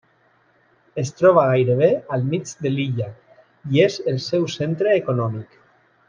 [1.01, 3.09] Es troba gairebé al mig de l'illa
[3.75, 5.61] i és el seu centre econòmic.